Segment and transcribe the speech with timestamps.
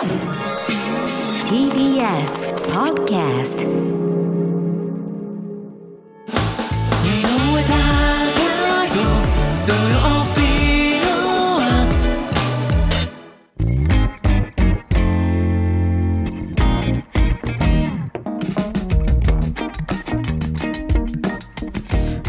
[0.00, 0.16] TBS
[2.72, 3.60] Podcast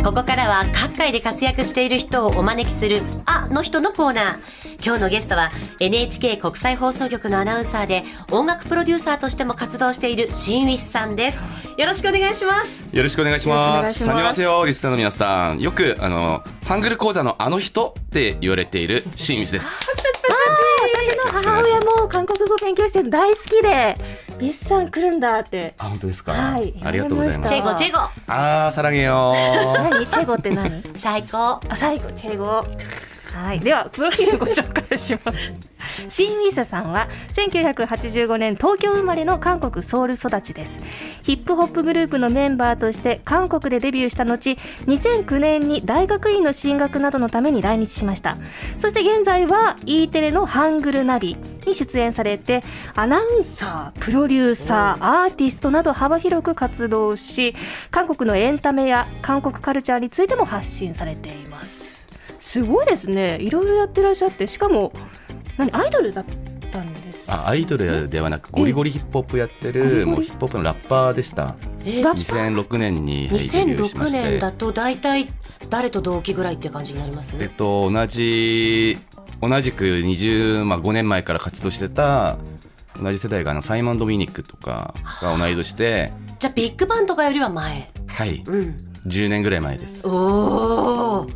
[0.04, 4.61] ここからは各界で活躍している人をお招きする「あ」の人のコーナー。
[4.84, 11.44] 今日のゲストは NHK 国際放送局のアナウンサーで音楽プロデューサーとしても活動しているシンウィスさんです
[11.78, 13.78] よろしくお願いしますよろしくお願いします。
[13.78, 19.86] よろしくお願いしますサニワセヨリスナーの皆さん、よくあのハングル講座のあの人って言われているシンミスです。
[20.94, 23.98] 私の母親も韓国語勉強してるの大好きで、
[24.40, 25.74] ビスさん来るんだって。
[25.78, 26.34] あ本当ですか？
[26.34, 27.50] はいありがとうございます。
[27.54, 29.90] チェゴチェゴあーサラゲよー。
[29.90, 30.08] 何？
[30.08, 30.84] チェゴって何？
[30.96, 32.66] 最高あ、最後、チェゴ。
[33.34, 35.38] はい、ではプロフィールご紹介します。
[36.08, 40.82] シン・ウィスさんは1985年東京生まれの韓国ソウル育ちです。
[41.24, 44.58] ヒップホップグループのメンバーとして韓国でデビューした後
[44.88, 48.38] 2009年に大学院の進学などのために来日しました。
[48.80, 52.64] そして現在は E テレのハングルナビに出演されて
[52.96, 57.56] アナウンサープロデューサーアーティストなど幅広く活動し
[57.92, 61.81] 韓国のエンタメや韓国カルチャーについても発信されています。
[62.52, 63.38] すごいですね。
[63.40, 64.92] いろいろやってらっしゃってしかも
[65.58, 66.26] 何アイドルだっ
[66.74, 67.24] たんです。
[67.28, 71.56] あアイドルではなくゴリゴリヒップホップやってるもうヒップホップのラッパーでした。
[71.86, 74.22] えラッパ2006年にはいデビューしま2006して。
[74.22, 75.32] 年だと大体
[75.70, 77.34] 誰と同期ぐらいって感じになります？
[77.40, 78.98] えっと同じ
[79.42, 82.38] 同じく20まあ5年前から活動してた
[83.02, 87.90] 同じ世代があのサイモン・ドミニックとかが同い年で、じゃあビッグバンとかよりは前。
[88.08, 88.88] はい、うん。
[89.06, 90.06] 10年ぐらい前です。
[90.06, 91.28] おお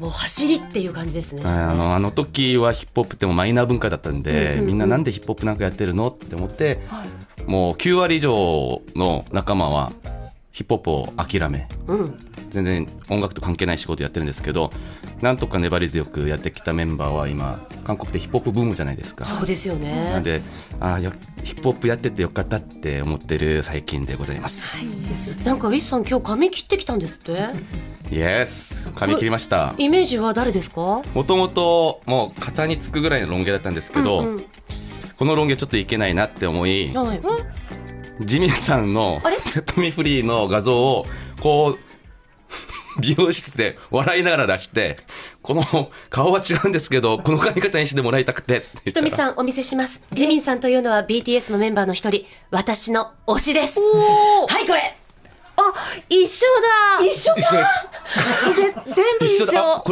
[0.00, 6.08] もう走りっていう感じですねあのあの時はヒップホップってもうマイナー文化だったんで、みんななんでヒップホップなんかやってるの？
[6.08, 6.80] って思って、
[7.46, 9.92] もう9割以上の仲間は
[10.52, 12.16] ヒップホップを諦めうん。
[12.50, 14.70] 全然音楽と関係ない仕事やってるんですけど
[15.20, 19.24] なんとか粘り強くやってきたメンバーは今韓国でヒップホップブームじゃないですか。
[19.24, 20.42] そうですよなんねで
[20.80, 21.12] あーよ
[21.44, 24.66] ヒップホップやっててよかったって思ってる最近でございます。
[25.44, 27.32] なんかウィスさん今日髪切ってきたんですって？
[28.10, 29.74] イエス髪切りました。
[29.78, 31.02] イメージは誰ですか？
[31.14, 34.44] もともともう肩につくぐらいのロン毛だったんですけど、うんうん。
[35.16, 37.20] このロン毛ちょっといけないなって思いはい
[38.20, 41.06] ジミンさんのセットミフリーの画像を
[41.40, 41.78] こう
[43.00, 44.98] 美容室で笑いながら出して
[45.42, 50.02] この顔は違うんですけどこの髪型にしてもらいたくてひとみさんお見せします。
[50.12, 52.26] ジミンさんというのは BTS のメンバーの一人。
[52.50, 53.78] 私の推しです。
[53.80, 54.96] はいこれ。
[55.56, 55.72] あ
[56.08, 56.46] 一緒
[56.98, 57.04] だ。
[57.04, 58.56] 一緒一緒です。
[58.56, 59.46] ぜ全部一緒。
[59.46, 59.84] だ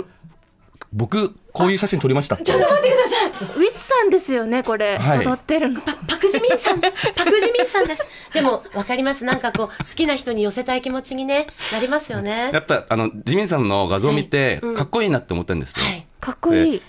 [0.92, 2.36] 僕こういう写真撮りました。
[2.36, 3.58] ちょっと待ってください。
[3.58, 5.26] ウィスさんですよねこれ、はい。
[5.26, 5.80] 踊ってるの。
[5.80, 6.80] パクジミンさん。
[6.80, 8.02] パクジミンさんです。
[8.32, 9.24] でもわかります。
[9.24, 12.50] なんかこう好きな人に寄せたい気持ちにねなりますよね。
[12.52, 14.70] やっぱあのジミンさんの画像を見てはい。
[14.70, 14.74] うん。
[14.74, 16.06] かっこいいなって思ったんですよ、はい。
[16.20, 16.82] かっこいい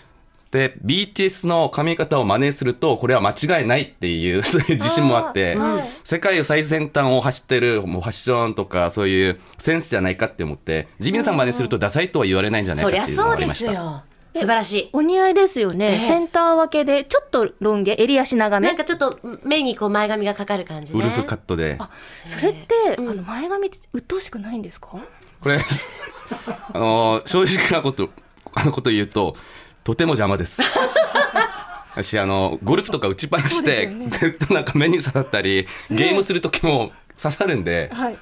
[0.51, 5.89] で BTS の髪型を真似するとこれは間違いないっていう そういう自信もあってあーはい。
[6.03, 13.71] 世界を最先端を走ってるもうファッションとかそういうセンスじゃないかって思ってジミンさん真似するとダサいとは言われないんじゃないそかっていうのりゃそうでがありました。
[13.71, 14.03] すよ。
[14.35, 14.89] 素晴らしい。
[14.93, 18.67] お似合いですよね、ええセンター分けでちょっとロン毛襟足長め。
[18.67, 20.99] なんかちょっと目にこう前髪がかかる感じね。
[20.99, 21.75] ウルフカットで。
[21.79, 21.89] あ
[22.25, 23.09] それって、うん。
[23.09, 24.87] あの前髪って鬱陶しくないんですか？
[25.41, 25.59] これ
[26.73, 28.09] あの正直なこと
[28.53, 29.35] あのこと言うと
[29.89, 30.61] とても邪魔です。
[31.95, 38.17] 私あのゴルフとか打ちっぱなしでそうですずっとなんか目に刺さったりゲームする時も刺さるんで、はい。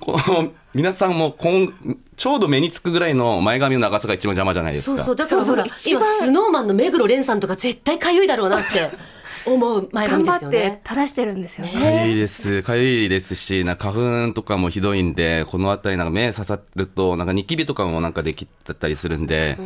[0.00, 1.72] この皆さんもこん
[2.16, 4.96] ちょうど目につくぐらいの前髪の長さが一番邪魔じゃないですか。
[4.96, 8.90] そうそうだからほら今スノーマンの目黒蓮さんとか絶対かゆいだろうなって
[9.46, 11.72] 思う前髪頑張ってですよね垂らしてるんですよね。
[11.72, 12.62] かゆいです。
[12.64, 19.56] かゆいですし、なんか花粉とかもひどいんで、この辺りなんか目刺さると、なんかニキビとかもなんかできちゃったりするんで、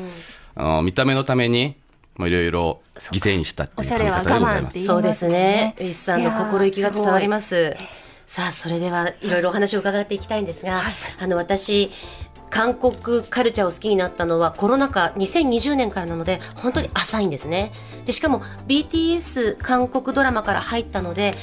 [0.54, 1.76] あの見た目のために、
[2.16, 4.64] まあいろいろ犠牲にしたっていうおしゃれは髪型でございます。
[4.64, 4.86] 我慢っていう。
[4.86, 5.74] そうですね。
[5.78, 7.28] ウィスさんの心意気が伝わりす。
[7.28, 7.76] ます
[8.26, 10.82] さあそれではいろいろお話を伺っていきたいんですが、
[11.20, 11.90] あの私
[12.48, 17.72] 韓国カルチャーを好きになったのはコロナ禍2020年からなので本当に浅いんですね。
[18.04, 21.34] でしかも BTS 韓国ドラマから入ったので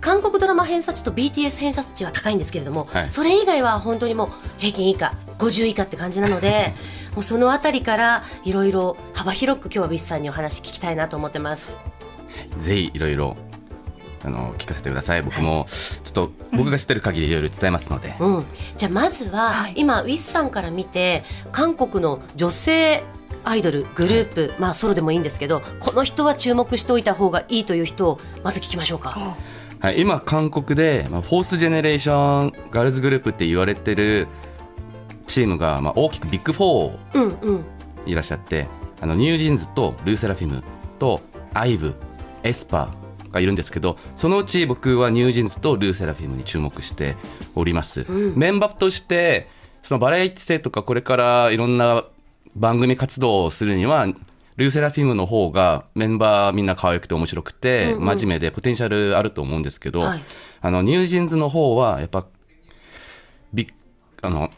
[0.00, 3.10] 韓国ドラマ偏差値と BTS 偏差値は高いんですけれども、はい。
[3.10, 6.74] それ以外は本当にもう平均以下50以下って感じなので
[7.14, 11.74] もうそのあたりからいろいろ幅広く今日はビスさんにお話聞きたいなと思ってます。
[12.58, 13.36] ぜひいろいろ
[14.24, 15.22] あの聞かせてください。
[15.22, 18.14] 僕もちょっと僕が知ってる限りいろいろ伝えますので。
[18.20, 18.46] うん、
[18.76, 23.02] じゃあまずは、はい今ウィスさんから見て韓国の女性
[23.44, 29.36] アイドルグループ、まあ、ソロでもいいんですけどこの人は注目しておいた方がいいという人をまず聞きましょうか。
[29.80, 34.28] はい、今韓国で、まあ、 fourth generation girls group って言われてる
[35.30, 37.64] チームが、まあ、大きくビッグ4うんうん。
[38.06, 38.68] いらっしゃって
[39.00, 40.62] あのニュージーンズとルーセラフィム
[40.98, 41.20] と
[41.54, 41.94] アイブ
[42.42, 47.16] エスパがいるんですけどそのうち僕はニュージーンズとルーセラフィムに注目して
[47.54, 49.48] おります、メンバーとして
[49.82, 52.04] そのバラエティ性とかこれからいろんな
[52.56, 54.06] 番組活動をするには
[54.56, 60.22] ルーセラフィムの方がメンバーみんな可愛くて面白くて、真面目でポテンシャルあると思うんですけど、はい。
[60.60, 62.26] あのニュージーンズの方はやっぱ
[63.54, 63.72] ビッ
[64.20, 64.50] あの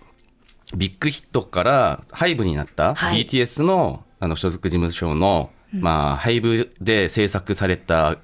[0.74, 3.26] ビッグヒットからハイブになったはい。
[3.26, 8.18] BTS のあの所属事務所の、まあ、ハイブで制作された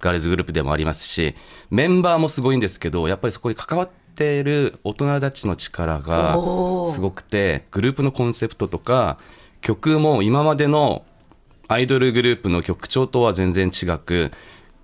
[0.00, 1.34] ガールズグループでもありますし
[1.70, 6.34] メンバーもすごいんですけどやっぱりそこに関わっている大人たちの力が
[6.92, 9.18] すごくてグループのコンセプトとか
[9.62, 11.04] 曲も今までの
[11.66, 14.30] アイドルグループの曲調とは全然違く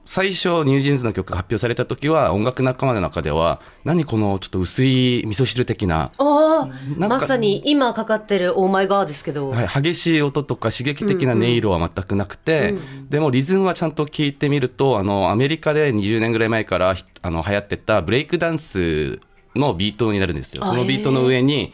[0.04, 6.12] 最初ニュージーンズの曲が発表された時は音楽仲間の中では何このちょっと薄い味噌汁的な
[6.98, 12.74] まさに今かかってる「オーマイガー」ですけど、はい、激しい音とか刺激的な音色は全くなくて、
[13.08, 19.20] でもリズムはちゃんと聞いてみるとあのアメリカで20年ぐらい前からひあの流行ってたブレイクダンス
[19.56, 20.64] のビートになるんですよ。
[20.64, 21.72] あそのビートの上に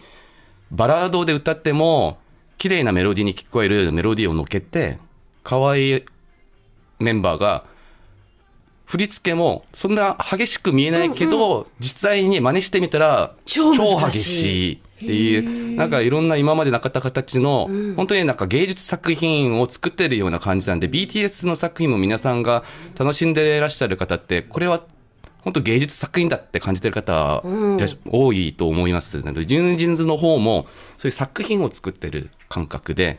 [0.70, 2.18] バラードで歌っても
[2.58, 4.98] 綺麗なメロディーに聞こえるメロディーを乗っけて
[5.42, 6.04] 可愛い
[7.00, 7.64] メンバーが
[8.90, 22.64] 振り付けもそんな激しく見えないけど、実際に真似してみたら超激しいっていうなんかいろんな今までなかった形の、本当になんか芸術作品を作ってるような感じなんで BTS の作品も皆さんが
[22.98, 24.82] 楽しんでいらっしゃる方ってこれは
[25.42, 29.20] 本当芸術作品だって感じてる方いらっしゃ多いと思います。
[29.20, 30.66] なので、ジュンジンズの方も
[30.98, 33.16] そういう作品を作ってる感覚で、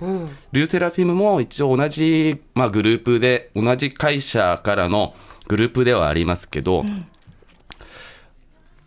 [0.52, 5.16] ルーセラフィムも一応同じ、まあ、グループで、同じ会社からの
[5.52, 6.86] グループではありますけど、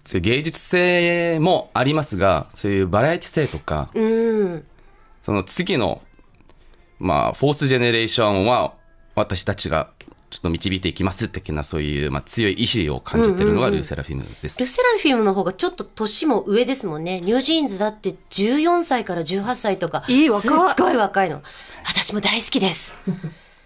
[0.07, 4.65] そういう芸術性もありますが、そういうバラエティ性とか、うん。
[5.23, 6.01] その次の、
[6.99, 8.73] まあ、フォースジェネレーションは
[9.15, 9.91] 私たちが
[10.31, 14.59] ちょっと導いていきます的なそういう、まあ、強い意志を感じてるのがルーセラフィムです。
[14.59, 17.21] ルセラフィムの方がちょっと年も上ですもんね。
[17.21, 20.49] ニュージーンズだって14歳から18歳とかいい若い。
[20.49, 21.43] すっごい若いの。
[21.85, 22.95] 私も大好きです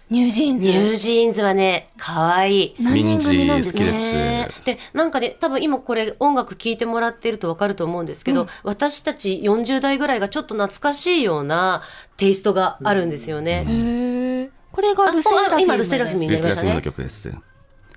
[0.09, 0.67] ニュージーンズ。
[0.67, 2.75] ニュージーンズはね可愛い。
[2.79, 4.01] 何人組なんです民事好きねです。
[4.13, 11.83] ねでなんかね多分今これ音楽聴いてもらってると分かると思うんですけど、私たち40代ぐらいがちょっと懐かしいような
[12.17, 13.65] テイストがあるんですよね。
[13.67, 16.95] へえこれがルセラフィムあ今ルセラフィムにルーセラフィムのなりましたね。
[16.95, 17.31] 曲です。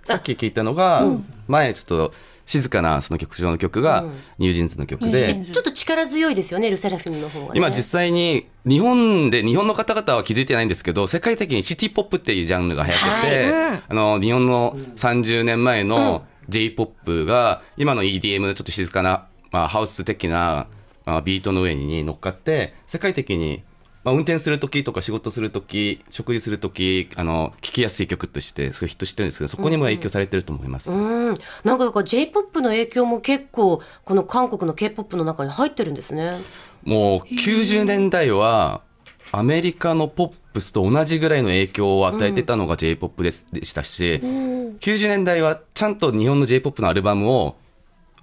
[0.04, 1.06] さっき聞いたのが、
[1.46, 2.12] 前ちょっと
[2.44, 4.04] 静かなその曲調の曲が
[4.38, 7.52] ニュージーンズの曲で、ニュージーンズちょっと力強いですよねルセラフィムの方が、ね。
[7.54, 20.66] 今実際に日本で日本の方々は気づいてないんですけど世界的にシティポップっていうジャンルが流行ってて、あの日本の30年前の J−POP が今の EDM ちょっと静かな、まあ、ハウス的な、
[21.04, 23.62] まあ、ビートの上に乗っかって世界的に、
[24.04, 30.90] まあ、運転する時とか仕事する時食事する時あの聴きやすい曲としてすごいヒットしてるんですけどそこにも影響されてると思います。
[30.90, 30.94] う
[31.32, 31.34] ん、
[31.64, 36.40] なんかだから J-POP の影響も結構この韓国の K-POP の中に入ってるんですね。
[36.84, 38.82] もう90年代は
[39.30, 47.56] アメリカのポップスと同じぐらいの影響を与えてたのが J-POP ですでしたし、90年代はちゃんと日本の J-POP のアルバムを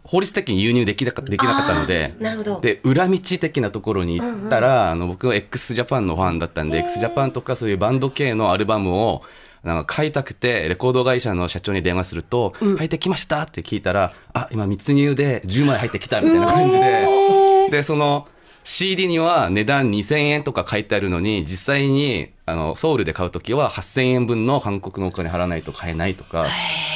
[0.04, 2.14] 法律的に輸入できなかできなかったので。
[2.62, 9.22] で裏道的なところに行ったら、あの僕は x ジャパンのファンだったんで x ジャパンとかそういうバンド系のアルバムを
[9.64, 17.70] なんか買いたくてレコード会社の社長に電話すると「入ってきました」って聞いたら「あ今密入で10枚入ってきた」みたいな感じで。
[17.70, 18.28] でその
[18.64, 26.48] CD には値段2000円とか書いてあるのに実際にあのソウルで買う時は8000円分の韓国のお金払わないと買えないとか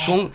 [0.05, 0.31] そん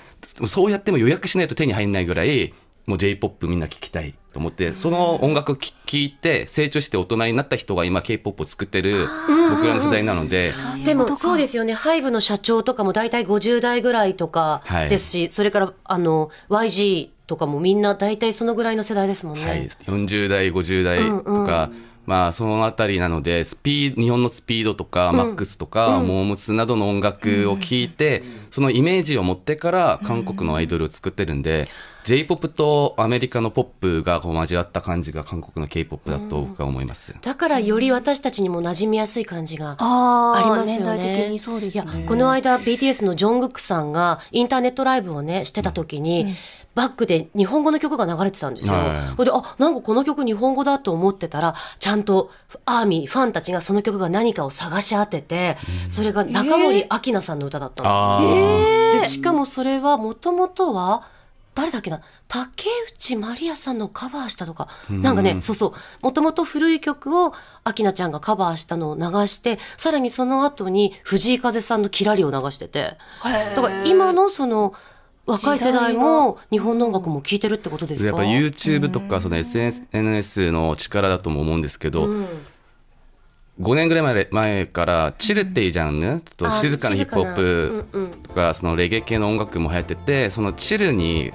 [0.46, 2.52] そうやっても予約しないと手に入らないぐらい
[2.86, 9.06] もう J-POP みんな聴きたいと思ってその音楽を聴いて成長して大人になった人が今 K-POP を作ってる
[9.50, 10.54] 僕らの世代なので。
[10.84, 14.88] でもそうですよね、ハイブの社長とかも大体50代ぐらいとかはい。
[14.88, 19.44] ですし、それからあの YG とかもみんな大体そのぐらいの世代ですもんね。
[19.44, 21.70] はい、40代50代とか、
[22.08, 31.68] まあそのあたりなのでスピー日本のスピードとか、マックスとか、モームスなどの音楽を聴いて、そのイメージを持ってから韓国のアイドルを作ってるんで、
[32.04, 37.14] J-POP とアメリカのポップがこう交わった感じが韓国の K-POP だと僕は思います。
[37.20, 41.28] だからより私たちにも馴染みやすい感じがありますよね。
[41.84, 41.92] ね。
[41.92, 46.34] いやこの間 BTS のジョングクさんがインターネットライブをねしてた時に、
[46.78, 48.74] バックで日本語の曲が流れてたんですよ。
[48.74, 49.16] はい。
[49.16, 52.30] それで、あ、なんかこの曲日本語だと思ってたら、ちゃんと
[52.66, 55.56] アーミー、ファンたちがその曲が何かを探し当てて、
[55.88, 57.90] それが中森明菜さんの歌だったの。
[57.90, 58.92] あー。
[58.92, 61.02] で、しかもそれはもともとは、
[61.56, 62.00] 誰だっけな？
[62.28, 67.32] 竹内まりやさんのカバーしたとか、なんかね、そうそう、もともと古い曲を
[67.66, 72.96] 明菜ちゃんがカバーしたのを流して、さらにその後に藤井風さんのキラリを流してて、
[73.56, 74.74] だから今のその、
[75.28, 78.08] 若い世代も日本の音楽も聴いてるってことですか？
[78.08, 82.08] やっぱ YouTube とかその SNS の力だとも思うんですけど、
[83.60, 87.84] 5年ぐらい前前からチルっていうジャンル、ちょっと静かなヒップホップ
[88.22, 91.32] とかそのレゲエ系の音楽も流行っててそのチルに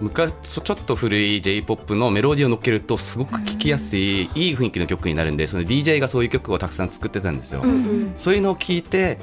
[0.00, 0.32] 昔
[0.62, 7.62] ちょっと古い J−POP のメロディーを乗っけるとすごく聴きやすい、いい雰囲気の曲になるんでその DJ がそういう曲をたくさん作ってたんですよ。
[8.18, 9.18] そういうのを聞いて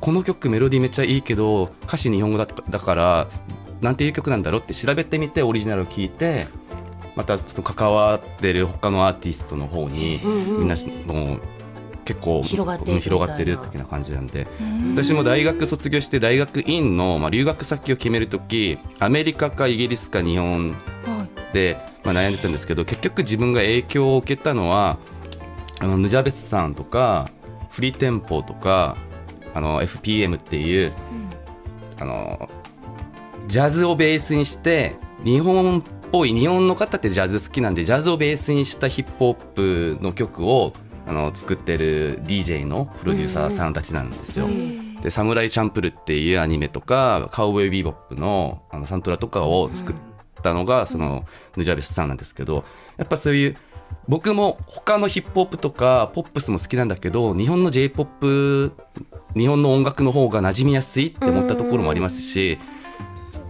[0.00, 3.28] この曲メロディーめっちゃいいけど歌詞日本語だだから
[3.80, 6.48] なんていう曲なんだろうって調べてみてオリジナルを聞いて
[7.16, 10.76] またその関わってる他のアーティストの方にみんな
[11.06, 11.40] もう
[12.04, 14.46] 結構広がって広がってるってな感じなんで。
[14.92, 20.74] 私も大学卒業して大学院の、まあ、留学先を決める時アメリカかイギリスか日本
[21.52, 24.98] で、まあ、悩んでたんですけど結局自分が影響を受けたのは
[25.80, 27.28] あのヌジャベスさんとか
[27.70, 28.96] フリーテンポとか
[29.54, 30.92] あの FPM っていう、
[31.98, 32.48] あの
[33.46, 40.72] ジャズをベースにして日本っぽい日本の方ってジャズ好きなんでジャズをベースにしたヒップホップの曲を
[41.06, 44.46] あの作ってる DJ のプロデューサーさんたちなんですよ。
[45.02, 49.96] で「サムライチャンプル」っていうアニメとかカウボーイビーボップのあのサントラとかを作っ
[50.42, 51.24] たのがその
[51.56, 52.64] ヌジャベスさんなんですけど
[52.96, 53.56] やっぱそういう
[54.10, 58.72] 僕も他のヒップホップとかポップスも好きなんだけど日本の j p o p
[59.38, 62.58] 日本の音楽の方が馴染みやすいって思ったところもありますし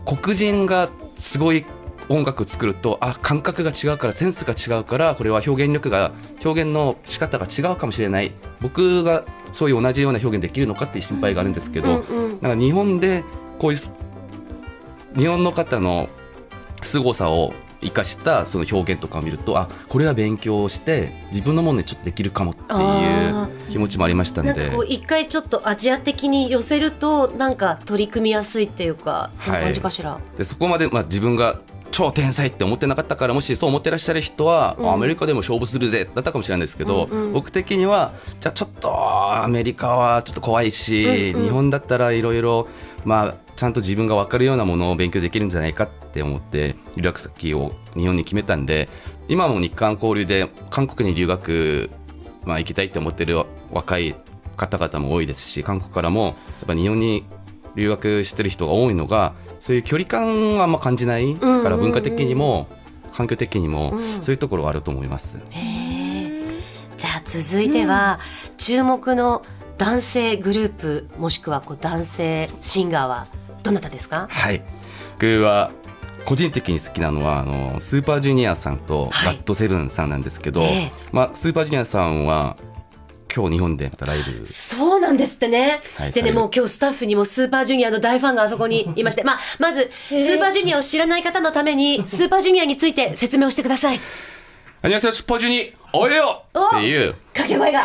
[0.05, 1.65] 黒人がすごい
[2.11, 6.13] 音楽作るとあ感覚が違うからセンスが違うからこれは表現力が
[6.45, 8.33] 表現の仕方が違うかもしれない。
[8.61, 13.25] 僕がそういう同じような表現できるのかっていう心配があるんですけど、なんか日本で
[13.59, 13.93] こういうす
[15.17, 16.09] 日本の方の
[16.83, 24.53] 凄さを生かしたその表現とかを見るとあこれは勉強して自分のものにちょっとできるかもってあいう気持ちもありましたんで。
[24.53, 31.61] なんかこう一回ちょっとアジア的に寄せるとなんか取り組みやすいっていうかそんな感じかしら、でそこまで、まあ、自分が
[31.91, 38.91] 超天才って思ってなかったからもしそう思ってらっしゃる人は、あアメリカでも勝負するぜだったかもしれないですけど、僕的にはじゃあちょっと
[39.43, 42.69] アメリカはちょっと怖いし、日本だったらいろいろ
[43.05, 48.89] まあちゃんと自分が分かるようなものを勉強できるんじゃないかって思って留学先を日本に決めたんで
[49.29, 51.91] 今も日韓交流で韓国に留学、
[52.45, 54.15] まあ、行きたいって思ってる若い
[54.57, 56.35] 方々も多いですし韓国からもやっ
[56.67, 57.25] ぱ日本に
[57.77, 62.67] 留学してる人が多いのがそういう距離感はあんま感じないから文化的にも
[63.13, 65.39] 環境的にもそういうところはあると思います。
[66.99, 68.21] じゃあ続いては、
[68.59, 69.43] 注目の
[69.79, 73.27] 男性グループもしくはこう男性シンガーは
[73.63, 74.27] どなたですか？
[74.31, 74.63] はい。
[75.15, 75.71] 僕は
[76.25, 82.57] 個人的に好きなのはあのスーパージュニアさんとガットセブンさんなんですけど、はいええ、まあ、スーパージュニアさんは
[83.35, 84.45] 今日日本でまたライブ。
[84.45, 94.01] そうなんですってね、はい、でねもう今日スタッフにもスーパージュニアの大ファンがあそこにいまして、まあ、 まずスーパージュニアを知らない方のためにスーパージュニアについて説明をしてください。
[94.83, 96.43] 안녕하세요 슈퍼주니어예요！
[96.55, 97.15] っていう。
[97.35, 97.85] 掛け声が。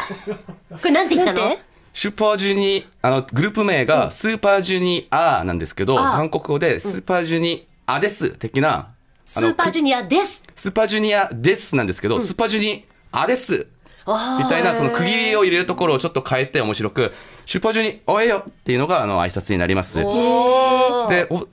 [0.69, 1.57] これなんて言ったの？
[1.93, 8.89] スーパージュニあのグループ名がスーパージュニアなんですけど、韓国語でスーパージュニアです的な、
[9.25, 10.41] スーパージュニアです。
[10.55, 13.67] スーパージュニアですなんですけど、スーパージュニアです
[14.07, 17.11] あみたいなその区切りを入れるところをちょっと変えて面白く
[17.47, 19.97] 「スーパージュニおえよ!」っていうのがあの挨拶になります。
[19.97, 21.07] で、お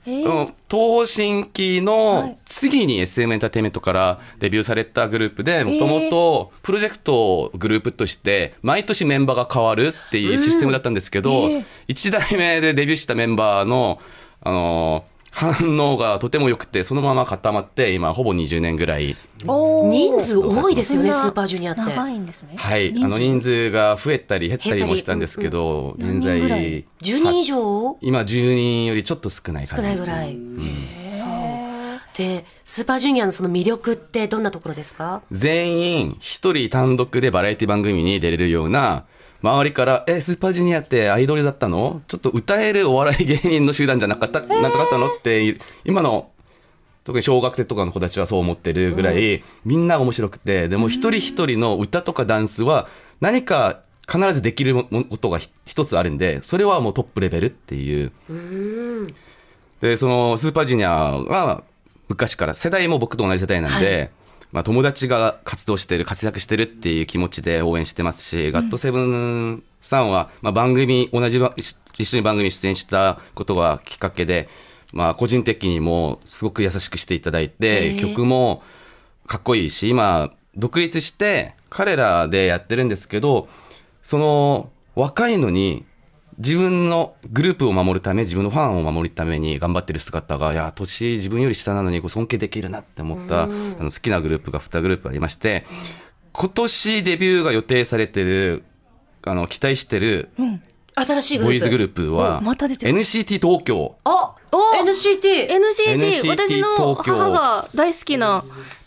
[0.06, 11.48] うん東新規の次に SM エンターテインメントからデビューされたグループで、もともとプロジェクトグループとして、毎年メンバーが変わるっていうシステムだったんですけど、
[11.88, 14.00] 1代目でデビューしたメンバーの、
[14.42, 21.80] あのー反応がとても良くて、そのまま固まって、今、ほぼ20年ぐらい、人数多いですよね、スーパージュニアって。
[21.80, 22.54] 長いんですね。
[22.56, 27.96] はい、あの人数が増えたり減ったりもしたんですけど、現在、10人以上？
[28.02, 30.06] 今10人よりちょっと少ない少感じです。
[30.06, 30.72] ないぐらい。
[31.12, 31.28] そう。
[32.14, 35.22] で、スーパージュニアのその魅力ってどんなところですか？
[35.32, 39.06] 全員一人単独でバラエティ番組に出れるような
[39.42, 46.30] 周りから「えスーパージュニアってアイドルだったのちょっと歌えるお笑い芸人の集団じゃなかった、なんとかったの?」って今の
[47.04, 52.86] 特に小学生とかの子たちはそう思ってるぐらい、みんな面白くてでも一人一人の歌とかダンスは
[53.20, 58.12] 何か必ずできるもことがひ一つあるんでそれはもうトップレベルっていう。
[59.80, 61.64] でそのスーパージュニアは
[62.08, 64.10] 昔から世代も僕と同じ世代なんで、
[64.52, 74.48] まあ、友達が活動してる活躍してるっていう気持ちで応援してますし、ガットセブンさんは、まあ、番組同じば一緒に番組に出演したことがきっかけで、
[74.92, 78.62] まあ、個人的にもすごく優しくしていただいて、曲も
[79.26, 83.48] かっこいいし今独立して彼らでやってるんですけど
[84.02, 85.86] その若いのに
[86.42, 95.64] 自分のグループを守るため自分のファンを守るために頑張ってる姿がいや年自分より下なのにこう尊敬できるなって思ったあの好きなグループが2グループありまして
[96.32, 98.64] 今年デビューが予定されてる
[99.24, 100.30] あの期待してる
[100.94, 101.44] 新しいグループ。
[101.46, 102.98] ボーイズグループはおまた出てる。
[102.98, 103.96] NCT 東京。
[104.04, 108.44] あお NCT NCT, NCT 私の母が大好きな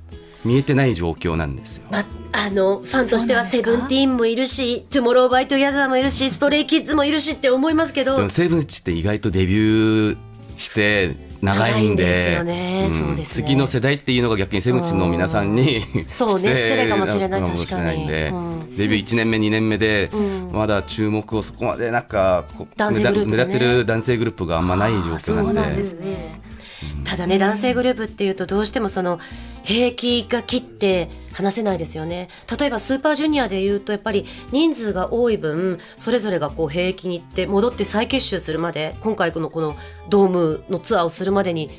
[0.43, 1.87] 見えてない状況なんですよ。
[1.89, 8.29] まあのファンとしてはセブンティーンもいるしトゥモローバイトゥギャザーもいるしストレイキッズもいるしって思いますけど。
[8.29, 10.17] セブンチって意外とデビュー
[10.57, 11.15] して
[11.45, 12.43] 長いんで。
[12.43, 12.89] ね。
[12.89, 13.45] そうですね。
[13.45, 15.81] 次の世代っていうのが逆にセブンチの皆さんに
[16.13, 16.55] そうね。
[16.55, 17.41] 失礼かもしれない。
[17.41, 18.77] かもしれないんで、確かにうん。
[18.77, 20.09] デビュー1年目2年目で、
[20.51, 22.67] まだ注目をそこまでなんかね。
[22.89, 25.83] 立目立ってる男性グループがあんまない状況なんで。
[25.83, 26.41] ね。
[27.03, 29.19] ただね男性グループっていうとどうしてもその
[29.65, 32.29] 兵役が切って話せないですよね。
[32.57, 39.75] 例えばスーパージュニアでいうとやっぱり人数が多い分それぞれがこう兵役に行って戻って再結集するまで今回このこの
[40.09, 41.69] ドームのツアーをするまでに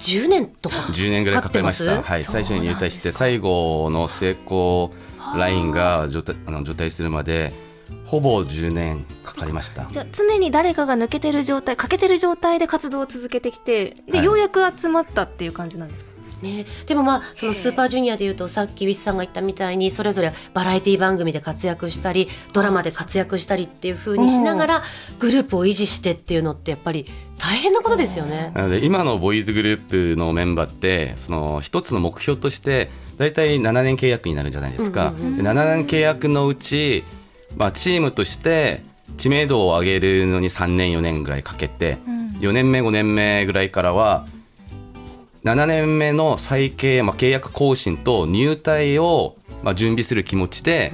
[0.00, 2.12] 10年とか 10年ぐらいかかりました、かかってます？
[2.12, 4.90] はい、最初に入隊して最後の成功
[5.36, 7.52] ラインが状態あの状態するまで
[8.06, 9.86] ほぼ10年かかりました。
[9.90, 14.24] じゃあ常に誰かが抜けてる状態欠けてる状態で活動を続けてきてで、はい。
[14.24, 16.13] ようやく集まったっていう感じなんですか？
[16.44, 24.82] ね、でもまあそのスーパージュニアでいうとさっきウィスさんが言ったみたいにそれぞれバラエティ番組で活躍したりドラマで活躍したりっていう風にしながら
[25.18, 27.06] グループを維持してっていうのってやっぱり
[27.38, 28.52] 大変なことですよね。
[28.54, 37.04] なので今のボーイズグループのメンバーってその一つの目標として大体7年契約になるじゃないですか、で7年契約のうち、
[37.56, 38.82] まあ、チームとして
[39.18, 41.96] 知名度を上げるのに3年4年ぐらいかけて、
[42.40, 44.26] 4年目5年目ぐらいからは
[45.44, 50.92] 7年目の再契、まあ、契約更新と入隊を、まあ、準備する気持ちで、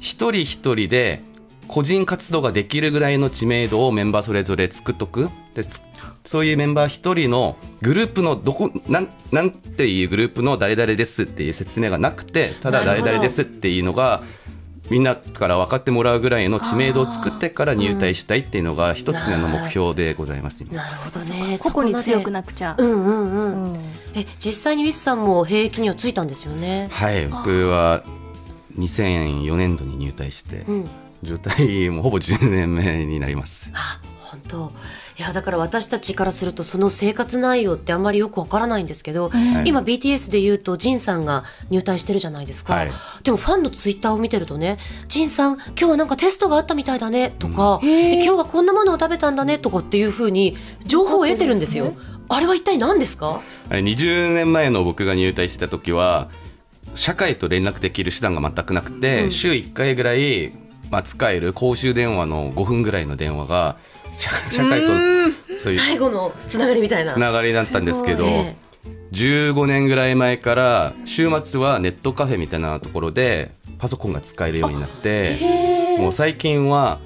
[0.00, 1.22] 一人一人で
[1.68, 5.28] 個人活動ができるぐらいの知名度をメンバーそれぞれ作っとく。
[5.54, 5.82] でつ
[6.24, 14.22] そういうメンバー一人のグループのどこなんなんていうグループの誰々ですっていう説明がなくてただ誰々ですっていうのが
[14.90, 21.56] みんなから分かってもらうぐらいの知名度を作ってから入隊したいっていうのが一つの目標でございます、今なるほどね。
[21.58, 23.72] 個々に強くななくちゃ、うんうんうん。
[23.72, 23.80] うん
[24.14, 26.88] え実際にウィスさんも兵役にはついたんですよね。
[26.90, 28.02] はい僕は
[28.76, 30.88] 2004年度に入隊して、うん。
[31.22, 34.00] 状態もほぼ10年目になりますあ
[34.30, 34.72] 本当。
[35.18, 39.30] いやだから私たちからするとその生活内容ってあんまりよくわからないんですけど、
[39.64, 42.90] 今 BTS で言うとジンさんが入隊してるじゃないですか、はい。
[43.22, 51.94] でもファンのツイッターを見てるとね「ジンさん今日はなんかテストがあったみたいだね」とか、え今日はこんなものを食べたんだね」とかっていうふうに情報を得てるんですよ。
[52.28, 53.40] あれは一体何ですか？
[53.68, 56.28] あれ20年前の僕が入隊してた時は
[56.94, 60.52] 社会と連絡できる手段が全くなくて、週1回ぐらい、
[60.90, 63.76] まあ、使える公衆電話の5分ぐらいの電話が
[64.20, 64.86] 社 社会と
[65.58, 67.14] そういう最後のつながりみたいな。
[67.14, 68.54] つながりだったんですけどえ
[69.12, 76.98] 15年ぐらい前から週末はネットカフェみたいなところでパソコンが使えるようになってもう最近は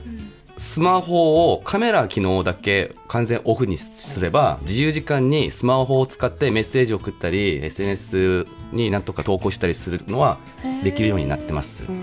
[0.57, 10.39] スマホをカメラ機能だけ完全オフにすれば自由時間にスマホを使ってメッセージを送ったり SNS になんとか投稿したりするのは
[10.83, 11.83] できるようになってます。
[11.83, 12.01] なの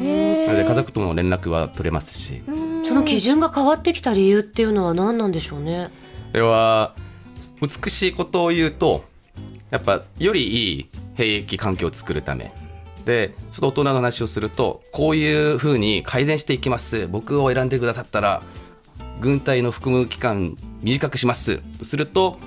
[0.56, 2.42] で家族との連絡は取れますし。
[2.84, 5.90] その基準が変わってきた理由っていうのは何なんでしょうね？
[6.34, 6.94] では
[7.62, 9.06] 美しいことを言うと
[9.70, 12.52] やっぱよりいい兵役環境を作るため。
[13.06, 17.08] でちょっと大人の話をするとこういうふうに改善していきます。
[17.08, 18.44] 僕を選んでくださったら
[19.20, 21.60] 軍隊の服務期間短くします。
[21.80, 22.38] とすると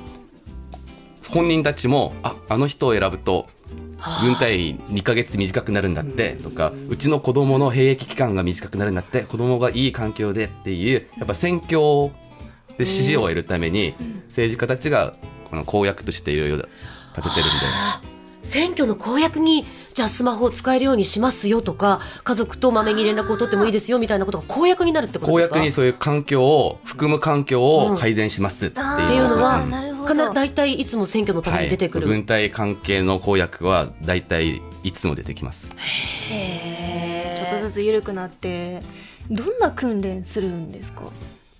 [1.30, 3.48] 本人たちもああの人を選ぶと
[4.22, 12.10] 軍隊2ヶ月短くなるんだってとかうちの子供の兵役期間が短くなるんだって子供がいい環境でっていうやっぱ選挙
[12.76, 13.94] で支持を得るために
[14.28, 15.14] 政治家たちが
[15.48, 17.46] この公約としていろいろ立ててる
[18.00, 18.13] んで。
[18.44, 25.56] 選挙の公約にじゃあスマホを使えるようにしますよとか家族とまめに連絡を取ってもいいですよみたいなことが公約になるってこと公ですか？
[25.56, 29.70] 約にそういう環境を含む環境を改善しますっていう,、っていうのはうん。
[29.70, 30.08] なるほど。
[30.08, 35.70] かな大体いつも選挙のために出てくる、はい、軍隊関係の公約は大体いつも出てきます。
[35.70, 38.82] ちょっとずつ緩くなって
[39.30, 41.02] どんな訓練するんですか？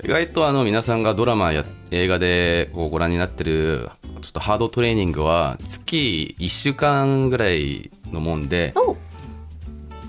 [0.05, 3.89] 意外とあの皆さんがドラマや映画でこうご覧になってる
[4.25, 8.97] ちょっとハードトレーニングは月1週間ぐらいのもんでお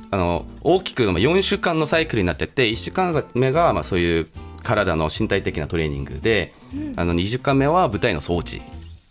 [0.09, 4.27] あの大きくまあ4週間のサイクルになってて1週間目がまあそういう
[4.63, 6.55] 体の身体的なトレーニングで、
[6.95, 8.61] あの2週間目は舞台の装置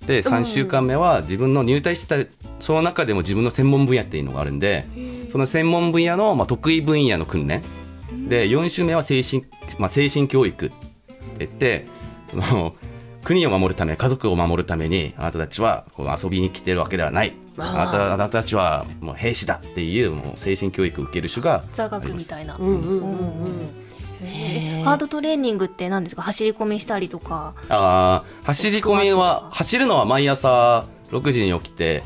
[0.05, 4.85] で3週間目は自分の入隊してたその中でも自分の専門分野っていうのがあるんで
[5.31, 7.63] その専門分野のまあ得意分野の訓練。
[8.29, 9.45] で4週目は精神,、
[9.79, 11.87] まあ、精神教育って言って
[12.31, 12.75] その
[13.25, 17.33] 国を守るため家族を守るためにあなたたちはこう遊びに来てるわけではない。
[17.59, 17.73] あ。
[17.73, 24.85] なたあなたたちはもう兵士だっていうもう精神教育を受ける種が座学みたいな、うんうんうんうん。
[24.85, 26.23] ハードトレーニングって何ですか？
[26.23, 27.55] 走り込みしたりとか。
[27.69, 32.03] あー走り込みは走るのは毎朝6時に起きて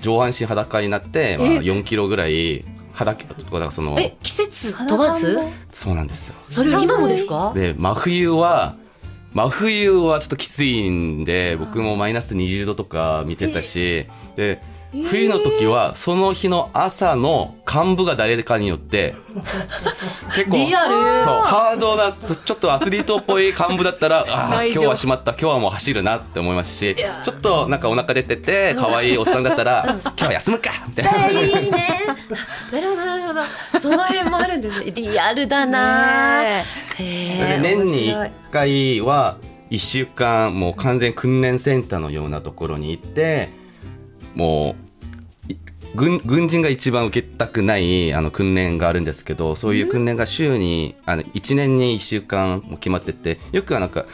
[0.00, 5.38] 上半身裸になって、まあ、え4キロぐらい裸とかだからそのえ季節問わず
[5.72, 6.34] そうなんですよ。
[6.46, 7.52] それ今もですか？
[7.54, 8.76] で真冬は
[9.34, 14.60] 真冬はちょっときついんで僕もマイナス20度とか見てたしで
[15.02, 19.14] 冬の時はその日の朝の幹部が誰かによって
[20.36, 20.94] 結構リアル。
[21.24, 31.40] ハードなちょっとアスリートっぽい幹部だったらあ今日はしまった今日はもう走るなって思いますしちょっとなんかお腹出てて可愛いおっさんだったら 今日は休むかみたいな。
[31.40, 32.00] いいね。
[32.72, 33.40] なるほどなるほど。
[33.80, 34.92] その辺もあるんですね。
[34.92, 36.42] リアルだな。
[36.42, 36.64] ね
[37.60, 38.28] 年に面白い。
[38.28, 39.36] 1回は
[39.70, 43.48] 1週間もう完全訓練センターのようなところに行って
[44.34, 44.83] もうい
[45.94, 54.06] 軍軍人が一番受けたくないあの訓練があるんですけどそういう訓練が週にあの1年に1週間も決まっててよくはなんか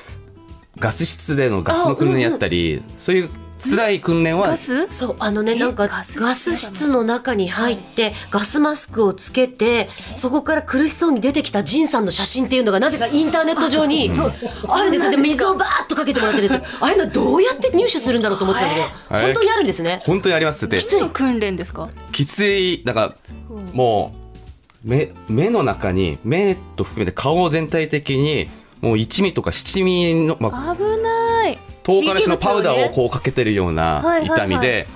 [0.79, 3.31] ガス室でのガスの訓練やったり、そういう
[3.63, 4.89] 辛い訓練はガス？
[4.89, 5.59] そうあのねえ？
[5.59, 6.19] なんかガス？
[6.19, 14.11] ガス室の中に入ってガスマスクをつけてそこから苦しそうに出てきたジンさんの写真っていうのがなぜかインターネット上に
[14.69, 15.11] あるんですよ。
[15.11, 16.79] で水をバーッとかけてもらってるんですよ。
[16.81, 18.81] ああいうのどうやって入手するんだろうと思ってたけど。
[18.83, 20.01] はい本当にあるんですね。
[20.05, 20.79] 本当にありますって。
[20.79, 21.89] きついの訓練ですか？
[22.13, 23.17] きついなんか
[23.73, 24.13] も
[24.85, 28.49] う目目の中に目と含めて顔全体的に
[28.81, 30.91] もう一味とか七味の、まあ、危ない
[31.83, 34.87] 唐辛子のパウダーをこうかけてるような痛みで、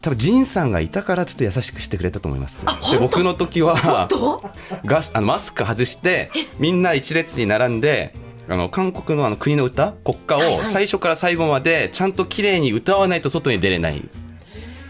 [0.00, 2.64] 多分ジンさんがいたからちょっと優しくしてくれたと思います。
[2.64, 4.40] で僕の時はど
[4.84, 8.14] ガスあのマスク外してみんな一列に並んで
[8.48, 13.98] あの韓国のあの国の歌国歌を最初から最後までちゃんと綺麗に歌わないと外に出れない。
[13.98, 14.02] っ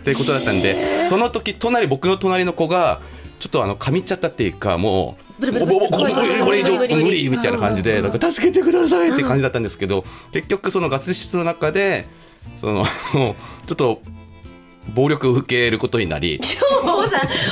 [0.07, 3.01] ていうことだったんでその時隣僕の隣の子が
[3.41, 12.07] ちょっとあの噛みちゃったっていうかもうこれ以上無理みたいな感じでなんか助けてくださいって感じだったんですけど結局そのガス室の中で
[12.61, 14.01] そのちょっと
[14.95, 16.41] 暴力を受けることになり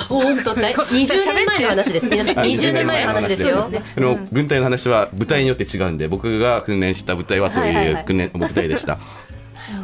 [0.08, 8.98] 本当だ20年前の話です皆さん20年前の話ですよあの軍隊の話は部隊によって違うんで僕が訓練した部隊はそういはいはいいう訓練部隊でした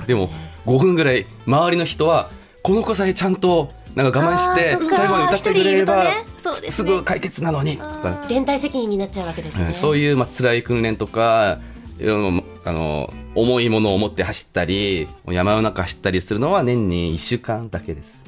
[0.06, 0.30] でも
[0.66, 2.30] 5分ぐらい周りの人は
[2.62, 6.24] この子さえちゃんとなんか我慢して最後まで歌ってくれればね。
[6.62, 6.70] ね。
[6.70, 7.76] すぐ解決なのに。
[7.76, 8.26] とか。
[8.28, 11.58] 連帯責任になっちゃうわけですね、そういうまあ辛い訓練とか
[11.98, 18.19] いろいろあの重いものを持って走ったり山の中走ったりするのは年に1週間だけです。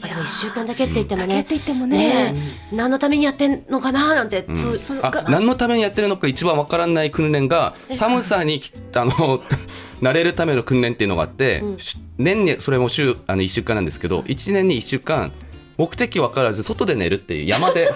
[0.00, 2.34] まあでも1週間だけって言ってもね,、だけって言ってもね。
[2.72, 9.42] え何のためにやってんのかななんて、そうそれあが何のためにやってるのか一番わからない訓練が寒さにきあの
[10.00, 15.32] 慣れるための訓練っていうのがあって、し年にそれも週あの1週間なんですけど1年に1週間
[15.76, 17.88] 目的分からず外で寝るっていう山で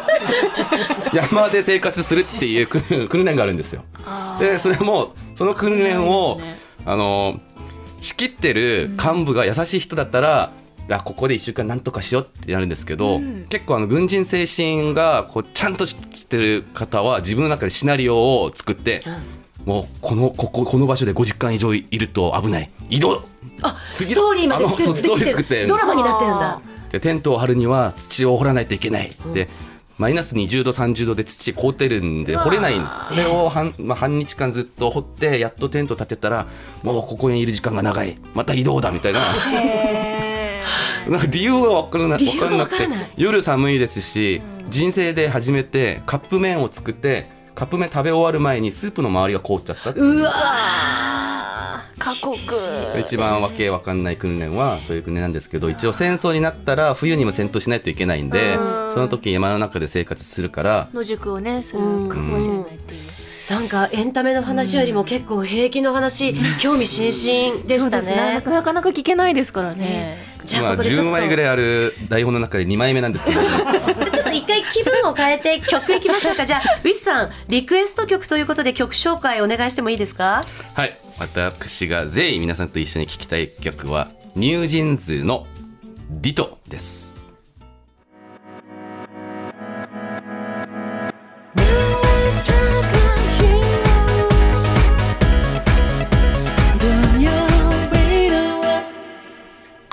[1.13, 3.85] 山で生活するっていう訓訓練があるんですよ。
[4.41, 6.41] でそれもその訓練を、
[6.85, 7.41] あの
[8.01, 10.51] 仕切ってる幹部が優しい人だったら、
[10.93, 19.03] いやここで1週間なんとかしようってなるんですけど、結構あの軍人精神がこうちゃんとしてる方は自分の中でシナリオを作って、
[19.65, 22.71] もうこのこここの場所で5時間以上いると危ない。
[22.91, 23.25] 移動。
[23.63, 25.67] あ次ストーリーまであのそうストーリー作作って。
[25.67, 26.61] ドラマになってるんだ。
[26.91, 29.49] でテントを張るには土を掘らないといけない、で
[29.97, 32.95] マイナス20度30度で土凍ってるんで掘れないんです。
[33.09, 36.47] それを半,、まあ、半日間ずっと掘ってやっとテント立てたら
[36.83, 38.19] もうここにいる時間が長い。
[38.35, 39.21] また移動だみたいな
[41.31, 50.23] 理由が分からな分からなくて夜寒いですし、人生で初めてカップ麺を作ってカップ麺食べ終わる前にスープの周りが凍っちゃったっう。
[50.23, 50.33] わ
[51.99, 52.37] 過酷。
[52.99, 58.57] 一番わけわかんない訓練はそういう訓練なんですけど一応戦争になったら冬にも戦闘しないといけないんで
[58.93, 63.22] その時山の中で生活するから野宿をねするかもしれないっていう。
[63.51, 68.41] なんかエンタメの話よりも結構兵役の話、興味津々でしたそうですね。
[68.47, 70.17] なかなか聞けないですからね。
[70.45, 76.47] じゃまああここでちょっと10枚ぐらいある台本の中で2枚目なんですけどじゃあちょっと一回気分を変えて曲いきましょうか。
[76.47, 80.45] じゃあウィスさんリクエスト曲ということで曲紹介お願いしてもいいですか？
[80.75, 85.47] はい私がぜひ皆さんと一緒に聴きたい曲はニュージーンズの
[86.11, 87.12] 「ディト」です。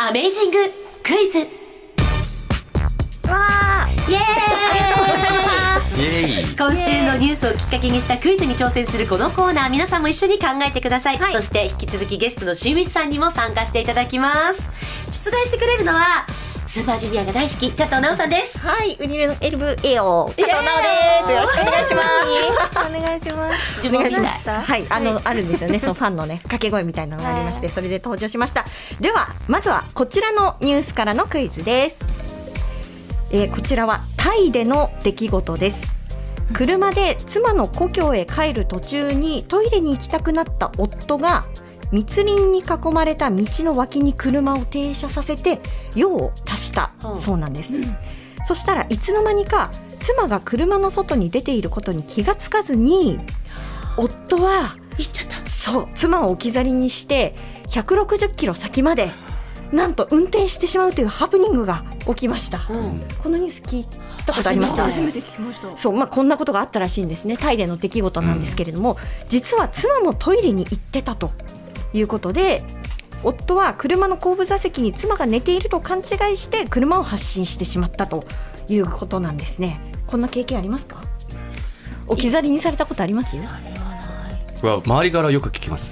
[0.10, 0.58] アメイジング
[1.04, 1.38] クイズ。
[1.38, 1.46] わ
[3.86, 4.20] あ、イエー
[5.98, 6.02] イ。
[6.02, 6.58] イエーイ。
[6.58, 11.34] 今週のニュースをきっかけにしたクイズに挑戦するこのコーナー皆さんも一緒に考えてください、はい。
[11.34, 14.64] そして引き続きゲストのしんウィスさんにも参加していただきます。
[15.12, 16.26] 出題してくれるのは
[16.70, 21.32] スーパージュニアが大好き加藤直さんですはい、ウニルエルブエオ加藤直です。
[21.32, 22.88] よろしくお願いします。
[22.88, 23.88] お願いします。
[23.88, 24.30] お願いしま。
[24.30, 25.80] したはい、あの、あるんですよね。
[25.82, 28.68] そのファンのね、掛け声みたいなのがありまして、それで登場しました。
[29.00, 32.06] では、まずはこちらのニュースからのクイズです。
[33.32, 35.82] えーこちらはタイでの出来事です。
[36.54, 41.46] 車で妻の故郷へ帰る途中にトイレに行きたくなった夫が
[41.92, 45.60] 密林に囲まれた道の脇に車を停車させて
[45.96, 47.74] 用を足したそうなんです、
[48.46, 53.20] そしたらいつの間にか妻が車の外に出ていることに気がつかずに
[53.98, 55.50] 夫は言っちゃった。
[55.50, 57.36] そう妻を置き去りにして
[57.68, 59.12] 160キロ先まで
[59.72, 63.04] なんと運転してしまうというハプニングが起きました、うん。
[63.22, 63.86] このニュース聞い
[64.26, 65.78] たことありました初めて聞きました。
[65.78, 67.38] そうまあ、こんなことがあったらしいんですね。
[67.38, 68.98] タイでの出来事なんですけれども、
[69.28, 71.32] 実は妻もトイレに行ってたと
[71.94, 72.64] いうことで
[73.24, 78.26] 夫は車の後部座席に妻が寝ていると勘違いして車を発進してしまったと
[78.68, 79.80] いうことなんですね。
[80.08, 81.02] こんな経験ありますか？
[82.08, 83.36] 置き去りにされたことあります？
[83.36, 85.92] は周りからよく聞きます。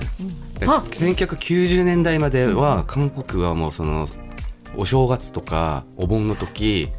[0.60, 4.08] であ1990年代までは韓国はもうその
[4.76, 6.90] お正月とかお盆の時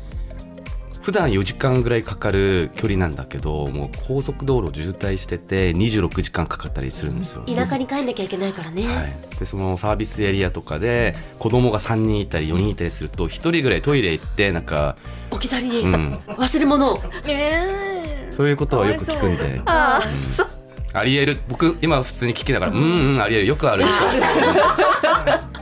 [1.08, 7.44] 普段4時間ぐらいかかる距離なんだけどもう高速道路渋滞してて26時間かかったりするんですよ。
[7.46, 14.96] 田舎に帰んなきゃいけないからね、はい、でそのサービスエリアとかで子供が3人いたり4人いたりすると1人ぐらいトイレ行ってなんか、
[15.30, 16.92] 置き去りに、うん、忘れ物。
[16.92, 19.62] を えそういうことはよく聞くんで。
[19.64, 20.08] あう
[20.92, 21.38] ありえる。
[21.48, 23.46] 僕今普通に聞きながら うんうんありえる。
[23.46, 23.86] よくある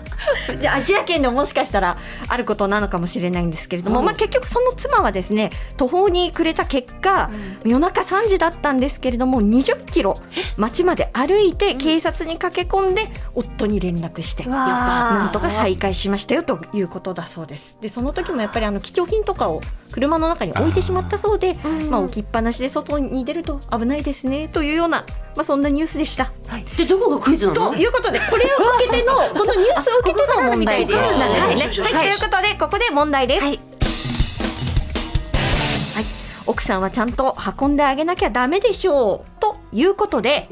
[0.60, 1.96] じゃあアジア圏でももしかしたら
[2.28, 4.06] あることなのかもしれないんですけれども、うん。
[4.06, 7.30] まあ、結局その妻はですね途方に暮れた結果、
[7.64, 10.16] 夜中3時だったんですけれども20キロ
[10.56, 14.44] 街まで歩いて警察に駆け込んで夫に連絡して。
[14.44, 17.78] なんとか再開しましたよということだそうです。
[17.80, 19.60] でその時もやっぱりあの貴重品とかを
[19.92, 21.54] 車の中に置いてしまったそうで、
[21.90, 25.04] まあ、置きっぱなしで外に出ると危ないですねというような、
[25.36, 26.30] まあ、そんなニュースでした。
[26.76, 27.70] でどこがクイズなの？
[27.70, 30.98] ということでこれを受けての このニュースを受けての問題です。
[30.98, 31.04] で
[31.72, 32.06] すねはい。
[32.06, 33.44] ということでここで問題です。
[33.44, 33.60] はい。
[35.94, 36.04] はい、
[36.46, 39.40] 奥さんはちゃんと運んであげなきゃダメでしょう。
[39.40, 40.48] ということで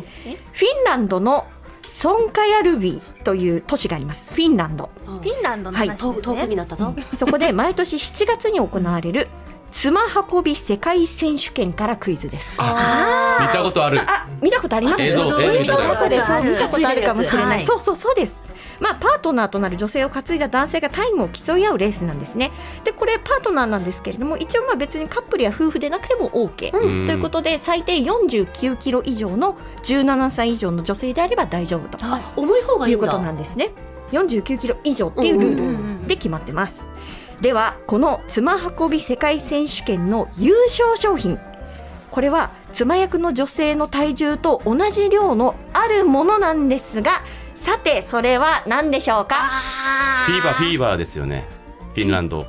[0.52, 1.46] フィンランドの
[1.84, 4.32] ソンカヤルビという都市があります。
[4.32, 4.90] フィンランド。
[5.06, 5.88] フィンランドのはい。
[5.88, 9.28] 話遠遠くになったぞ、そこで毎年7月に行われる
[9.74, 12.52] 妻運び世界選手権からクイズです。
[12.52, 14.00] 見たことある。
[14.00, 15.02] あ見たことあります？
[15.02, 16.20] 映像そう映像見たことある。
[16.20, 17.02] そうそう見たことある。
[17.02, 17.66] かもしれない、はい。
[17.66, 18.42] そうそうそうです。
[18.80, 22.52] まあ、パートナーとなる女性を担いだ男性がタイムを競い合うレースなんですね。
[22.84, 27.06] でこれパートナーなんですけれども一応まあ別にカップルや夫婦でなくても OK、うん。
[27.06, 33.06] ということで最低49キロ以上の17歳以上の女性であれば大丈夫とあ重い方がいいんだ。
[33.06, 33.70] いうことなんですね。
[34.12, 36.86] 49キロ以上っていうルールで決まってます。
[37.44, 41.38] ではこの妻運び世界選手権の優勝商品。
[42.10, 47.20] これは妻役の女性の体重と同じ量のあるものなんですが
[47.54, 49.34] さてそれは何でしょうか？
[50.24, 51.44] フィーバーフィーバーですよね。
[51.92, 52.44] フィンランド。
[52.44, 52.48] フ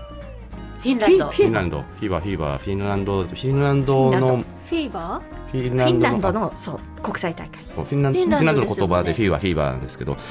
[0.83, 1.27] ィンランド。
[1.27, 1.51] フフィン。
[1.51, 1.81] ランド。
[1.81, 2.57] フィーバーフィーバー。
[2.57, 7.59] フィンランドフィンランドのフィーバフィンフィンランドののそう国際大会。
[7.75, 10.13] そうフィンランドの言葉でフィーバーフィーバーなんですけど。
[10.13, 10.21] フ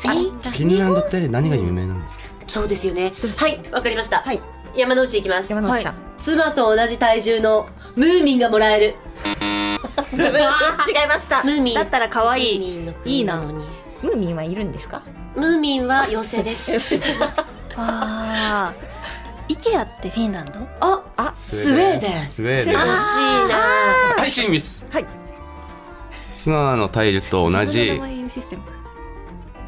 [0.00, 2.21] フィンィンランドって何が有名なんですか？
[2.48, 3.12] そうですよね。
[3.36, 4.40] はいわかりました、はい。
[4.76, 5.50] 山之内いきます。
[5.50, 8.94] 山之内さん、妻と同じ体重のムーミンがもらえる。
[10.12, 10.22] 違い
[11.08, 11.42] ました。
[11.42, 11.74] ムーミン。
[11.74, 12.58] だったら可愛い。
[12.58, 13.66] ムーミンのいいなのに。
[14.02, 15.02] ムーミンはいるんですか？
[15.36, 16.72] ムーミンは妖精です。
[17.76, 18.92] あー。
[19.48, 20.52] イケアってフィンランド？
[20.80, 22.26] ああスウェーデン。
[22.28, 22.74] スウェーデン。
[22.74, 23.56] 惜しいな
[24.16, 24.86] 配信ミス。
[24.90, 25.06] はい。
[26.34, 28.00] 妻の体重と同じ。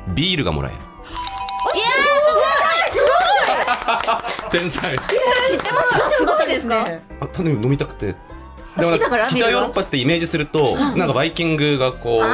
[0.09, 0.79] ビールがもらえる
[4.55, 4.97] 天才。
[4.97, 8.15] すごいですねあただ飲みたくて。
[8.77, 12.31] だからか北ヨーロッパってイメージするとなんかバイキングがこうなん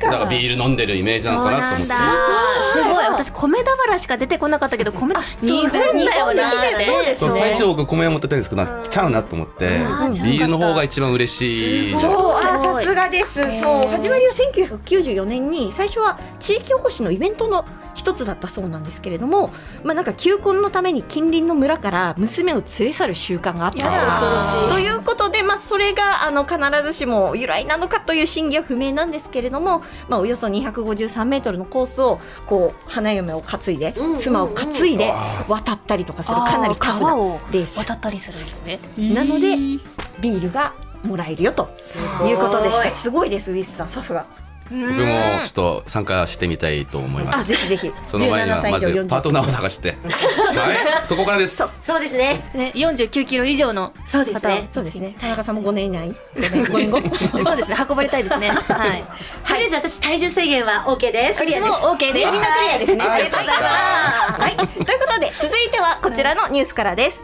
[0.00, 1.84] かなんかビール飲んでるイメージなのかなと思って。
[1.84, 3.04] すごい。
[3.06, 5.78] 私米俵しか出てこなかったけど米日本だ
[6.18, 6.50] よな。
[6.84, 7.30] そうですね。
[7.36, 9.68] 最初僕米を持ってたんですけどなちゃうなと思って。
[10.22, 11.94] ビールの方が一番嬉しい。
[12.00, 12.36] そう。
[12.36, 13.40] あさすがです。
[13.60, 13.88] そう。
[13.88, 19.50] 始まりは1994年に最初は地域おこしのイベントの一つだったそうなんですけれども
[19.84, 24.68] まあなんか求婚のために近隣の村から娘を連れ去る習慣があったやだ恐ろしい。
[24.68, 35.12] ということで、まあ、それがあの必ずしも由来なのかという真偽は不明なんですけれども、まあ、およそ253メートルのコースをこう花嫁を担いで、妻を担いで
[35.48, 37.14] 渡ったりとかするかなりタフな
[37.52, 37.78] レース。
[37.78, 38.80] 渡ったりするんですね。
[39.14, 40.74] なのでビールが
[41.04, 41.68] もらえるよと
[42.24, 42.90] いうことでした。
[42.90, 43.88] すごいですウィスさん。
[43.88, 44.26] さすが
[44.70, 47.92] 僕もちょっと参加してみたいと思いまあすぜひぜひ。
[48.06, 49.90] その前には17歳ま以上ずパートナーを探して。
[49.90, 51.06] はい。
[51.06, 51.62] そこからです。
[51.82, 52.42] そうですね。
[52.54, 54.66] ね49キロ以上のそうですね。
[54.70, 55.14] そうですね。
[55.20, 56.14] 田中さんも5年以内。
[56.34, 57.00] 5年後。
[57.42, 57.76] そうですね。
[57.88, 58.50] 運ばれたいですね。
[58.50, 59.04] はい。
[59.46, 61.38] とりあえず私体重制限は OK です。
[61.38, 61.72] クリアです。
[61.72, 62.30] 私も OK です。
[62.30, 63.04] みんなクリアですね。
[63.04, 63.22] はい。
[63.22, 64.40] ありがとうございます。
[64.40, 64.56] はい。
[64.56, 67.22] ということで続いてはこちらのニュースからです。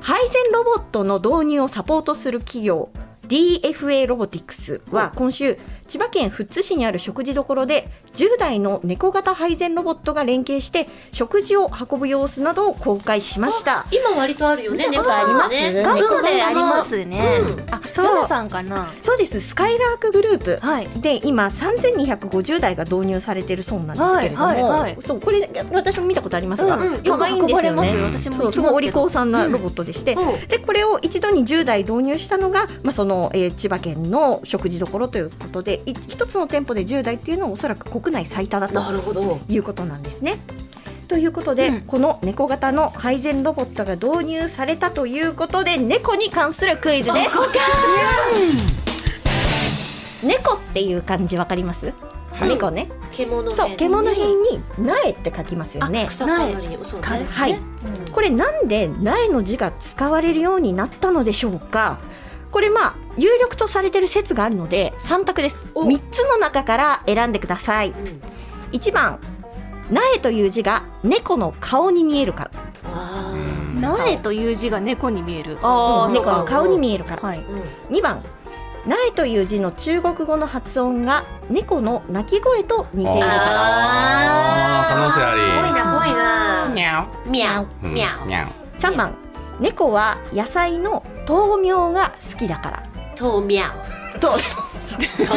[0.00, 2.90] 配膳ロボットの導入をサポートする企業
[3.26, 13.84] DFA ロボティクスは今週千葉県富津市にある食事処で10台の猫型配膳ロボットが連携して食事を運ぶ様子などを公開しました。
[13.90, 15.82] 今割とあるよね見たことありますね。
[15.82, 17.38] ガストでありますね。
[17.40, 17.74] うん。
[17.74, 18.06] あジそう。
[18.06, 18.92] ョナさんかな？
[19.02, 19.40] そうです。
[19.40, 20.88] スカイラークグループはい。
[21.00, 24.96] で今3250台が導入されてるそうなんですけれども、はいはいはい。
[25.00, 28.02] そうこれ私も見たことありますが、うん可愛いんですよく運ばれますよ。
[28.04, 30.48] 私もそうすごいお利口さんなうんロボットでして、うん。
[30.48, 38.80] でこれを一度に10台導入したのが、まあ、その、えー千葉県の食事処ということでい一つの店舗で10台っていうのはおそらく国内最多だと
[39.48, 40.38] いうことなんですね。
[41.08, 41.80] ということで、うん。
[41.82, 47.30] この猫型の配膳ロボットが導入されたということで猫に関するクイズです。
[50.26, 51.92] 猫っていう漢字わかります、
[52.32, 52.48] はい。
[52.48, 52.88] 猫ね。
[53.12, 56.06] 獣そう獣編に苗って書きますよね。
[56.08, 57.06] 草代わりそうね。
[57.24, 57.56] はい。
[58.12, 61.98] これなんで苗の字が使われるようになったのでしょうか？
[62.50, 65.70] これまあ有力とされてる説があるので3択です。
[65.74, 65.86] お。
[65.86, 67.90] 3つの中から選んでください。
[67.90, 68.20] うん。
[68.72, 69.18] 1番
[69.90, 72.50] 苗という字が猫の顔に見えるから。
[72.92, 73.34] あ
[73.80, 75.54] 苗という字が猫に見える。
[75.54, 77.22] 猫の顔に見えるから。
[77.22, 77.38] はい。
[77.38, 77.62] ーうん
[77.96, 78.22] 2番
[78.86, 83.32] 苗という字の中国語の発音が猫の鳴き声と似ているから。
[83.40, 84.88] あー。
[84.88, 85.40] 可能性あり。
[85.62, 86.68] ぽいなぽいな。
[86.74, 87.66] にゃミャオ。
[87.82, 87.94] うん。
[87.94, 88.26] ミャオ。
[88.26, 88.48] にゃ
[88.78, 89.14] 3番
[89.58, 92.82] 猫は野菜の豆苗が好きだから
[93.16, 93.72] とミャ
[94.20, 94.32] と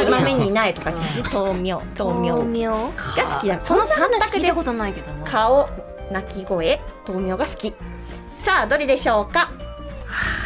[0.10, 0.98] 豆に苗とかに
[1.34, 5.68] 豆苗豆苗が好きだそのこんな話聞いた三択ですことないけど顔
[6.12, 7.74] 鳴き声豆苗が好き
[8.44, 9.50] さあどれでしょうか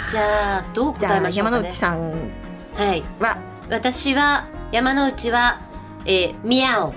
[0.09, 2.11] じゃあどう答えましょうか、ね、山内さん
[2.75, 3.37] はいは
[3.69, 5.61] 私は山内は、
[6.05, 6.93] えー、ミャオ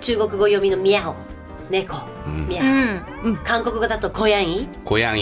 [0.00, 1.27] 中国語読みのミャオ
[1.70, 1.96] 猫、
[2.26, 2.48] うん。
[2.48, 4.68] ミうャ韓国語だとコヤンイ。
[4.84, 5.18] 小ヤンは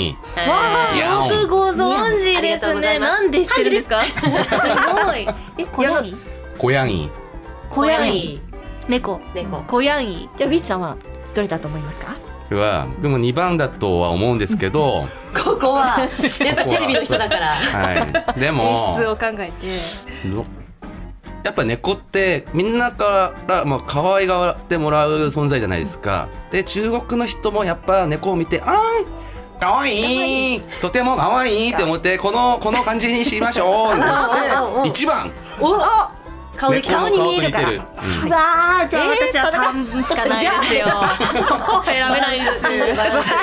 [0.97, 1.01] い。
[1.03, 2.99] わよくご存知ですね。
[2.99, 4.03] なんで知ってるんですか？
[4.07, 4.13] す
[5.07, 5.27] ごい。
[5.59, 6.17] え小ヤギ
[6.59, 7.11] 小ヤン
[7.71, 8.41] コヤンイ。
[8.89, 9.21] 猫。
[9.35, 9.59] 猫。
[9.67, 10.97] 小ヤギじゃあウィスさんは
[11.35, 12.15] どれだと思いますか？
[12.55, 15.99] はでも2番だとは思うんですけど、 ここは。
[15.99, 17.49] やっぱテレビの人だから。
[17.57, 18.33] は。
[18.37, 18.63] い、でも。
[18.63, 20.29] 演出を考えて。
[20.29, 20.45] ど
[21.47, 26.27] やっぱ猫ってみんなから、まあ可愛がってもらう存在じゃないですか。
[26.51, 30.61] で中国の人もやっぱ猫を見て「あーかわいい。
[30.81, 33.95] とてもかわいい」って思ってこのこの感じにしましょう。
[33.95, 35.31] ってして一番。
[35.61, 35.79] お
[36.57, 37.81] 顔で顔と似てる、
[38.25, 40.87] うんうわーじゃあ私は三しかないですよ。
[41.85, 42.63] 選べないです。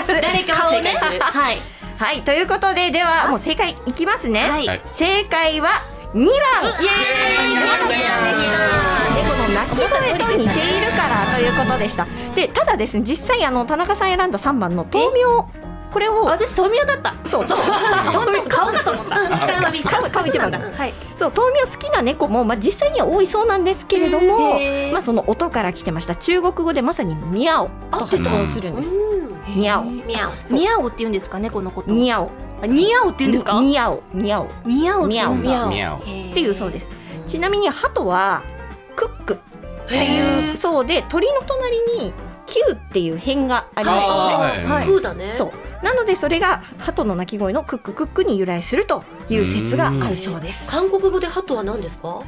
[0.07, 1.19] 誰かは正解する。
[1.21, 1.57] はい。
[1.97, 2.21] はい。
[2.23, 4.67] ということでではもう正解いきますね、はい。
[4.67, 4.81] はい。
[4.87, 5.69] 正解は
[6.13, 6.25] 2番。
[6.25, 7.55] イエーイ。
[9.15, 9.87] 猫の鳴き声
[10.17, 12.07] と似ているからということでした。
[12.35, 15.47] でただですね実際あの田中さん選んだ3番の豆苗
[15.93, 17.13] これを私豆苗だった。
[17.29, 17.47] そう。
[17.47, 17.59] そう。
[18.13, 19.15] 豆苗顔かと思った。
[19.15, 20.59] 顔はミス顔顔一番だ。
[20.59, 20.93] はい。
[21.15, 24.59] そう豆苗好きな猫も、まあ、実際には多いそうなんですけれども
[24.91, 26.15] まあ、その音から来てました。
[26.15, 28.89] 中国語でまさに「ミャオ」と発音するんです
[29.55, 31.91] 「ミャオ」ミャオって言うんですか猫のこと。
[31.91, 32.29] ミャオ
[32.61, 33.59] あニャオって言うんですか？
[33.61, 34.47] ミャオミャオ
[35.07, 35.99] ミャオミャオ
[36.33, 36.89] ていうそうです。
[37.27, 38.41] ちなみに鳩は
[38.95, 42.13] クックっていうそうで鳥の隣に
[42.53, 44.69] キューっていう辺がありますよね。
[44.69, 44.85] はい。
[44.85, 45.31] 風だね。
[45.31, 45.83] そう。
[45.83, 50.69] なのでそれが鳩の鳴き声のクッククックに由来するという説があるそうです。
[50.69, 52.19] 韓国語でハトは何ですか？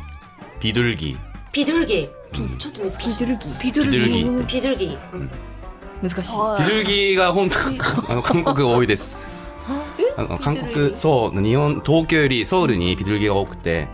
[0.59, 1.15] ピドルギ
[1.51, 2.57] ピドルゲー。
[2.57, 3.17] ちょっと難しい。
[3.19, 4.97] ピドルギピドピドルギピドルゲー。
[6.01, 6.21] 難しい。
[6.63, 9.26] ピドルギが本当あの韓国が多いです
[10.17, 13.88] あの韓国そう日本東京よりソウルにピドルギが多くて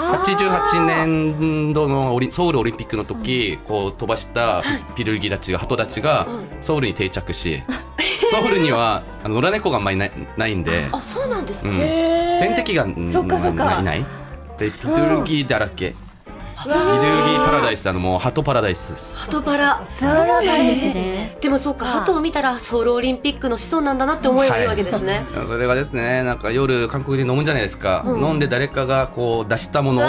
[0.00, 4.62] 88年度のソウルオリンピックの時、こう飛ばした
[4.96, 6.26] ピルギたちが鳩たちが
[6.60, 7.62] ソウルに定着し、
[8.30, 13.64] ソウルにはあの野良猫があんまりないないんで、あそうなんですかうん、天敵がうんそっかそっか。
[13.64, 14.04] まあいない。
[14.58, 15.94] でピドルギだらけ、
[16.64, 19.16] ピドルギパラダイスあのもう鳩パラダイスです。
[19.16, 19.86] ハトバラ。
[19.86, 21.36] そうなんですね。
[21.40, 25.26] でもそうかハトを見たらソウルオリンピックの子孫なんだなって思えばいいわけですね。
[25.48, 30.04] それがですねなんか夜韓国人飲むんじゃないですか、飲んで誰かがこう出したものを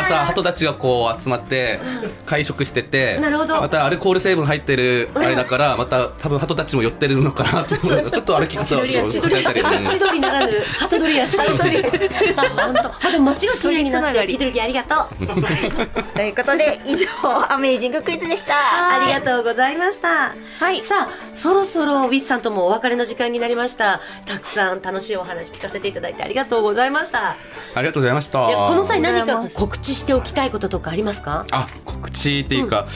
[0.00, 1.80] 朝鳩たちがこう集まって
[2.24, 3.60] 会食しててなるほど。
[3.60, 8.36] またアルコール成分入ってるあれだからまた多分鳩たちも寄ってるのかなってちょっと。
[8.36, 15.26] 歩き方をちょっ千と千鳥ならぬハトドリ足本当あでも街が綺麗になってピドルゲーありがとう。
[16.14, 17.06] ということで以上
[17.52, 18.54] アメージングクイズでした。
[18.54, 20.34] ありがとうございました。
[20.58, 20.82] はい。
[20.82, 24.00] さあ、そろそろウィスさんともお別れの時間になりました。
[24.26, 27.36] たくさん楽しいお話聞かせていただいてありがとうございました。
[27.74, 28.48] ありがとうございました。
[28.48, 31.46] いやこの際何か告知しておきたいこととかありますか？
[31.50, 32.86] あ告知っていうか、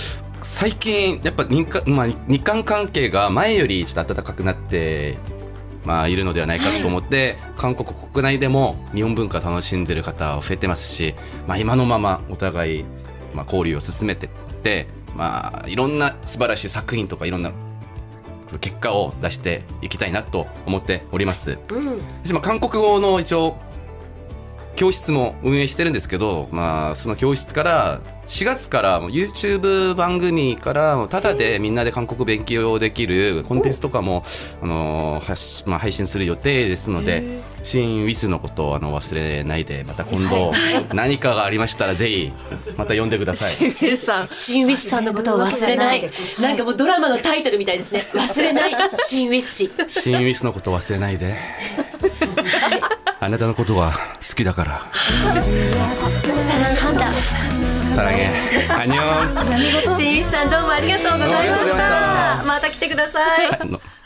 [0.42, 5.18] 最近やっぱ日韓,、まあ、日韓関係が前よりちょっと暖かくなって、
[5.84, 11.14] まあ、いるのではないかと思って、韓国国内でも日本文化楽しんでる方増えてますし、
[11.46, 12.84] まあ、今のままお互い、
[13.34, 14.28] まあ、交流を進めてっ
[14.62, 14.86] て、
[15.16, 17.52] まあ、いろんな素晴らしい作品とかいろんな
[18.60, 21.58] 結果を出していきたいなと思っております。
[21.70, 22.40] うん。
[22.42, 23.56] 韓国語の一応
[24.80, 34.24] 教室も運営してるんですけど、まあ、その教室から4月からもう YouTube 番組からただでみんなで韓国勉強できるコンテンツとかも、
[34.62, 40.52] あの発しまあ、配信する予定ですので新ウィスのことをあの忘れないでまた今度
[40.94, 42.32] 何かがありましたらぜひ
[42.78, 43.70] また呼んでください。
[43.72, 46.10] セさんシンウィスさんのことを忘れない。
[46.40, 48.06] なんかもうドラマのタイトルみたいですね。
[48.14, 48.72] 忘れない。
[48.96, 49.70] シンウィス氏。
[49.88, 51.36] 新ウィスのことを忘れないで。
[53.22, 54.82] あなたのことは好きだから。
[54.94, 55.34] サ
[56.58, 57.12] ランハンダ
[57.94, 58.30] サラゲ
[58.70, 59.92] アニョン。
[59.92, 62.42] 新さんどうもありがとうございました。
[62.46, 62.70] また。
[62.70, 63.99] 来てください。